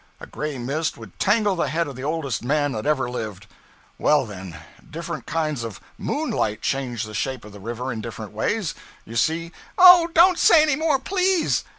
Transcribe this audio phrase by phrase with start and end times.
[0.19, 3.45] A gray mist would tangle the head of the oldest man that ever lived.
[3.99, 8.73] Well, then, different kinds of _moonlight _change the shape of the river in different ways.
[9.05, 11.65] You see' 'Oh, don't say any more, please!